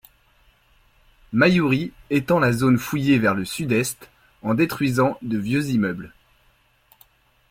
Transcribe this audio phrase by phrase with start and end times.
[1.31, 4.09] Maiuri étend la zone fouillée vers le sud-est
[4.41, 6.11] en détruisant de vieux immeubles.